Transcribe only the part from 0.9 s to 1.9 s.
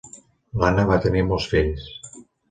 va tenir molts fills.